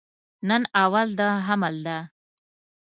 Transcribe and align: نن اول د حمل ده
نن 0.47 0.61
اول 0.83 1.07
د 1.19 1.21
حمل 1.45 1.75
ده 1.85 1.97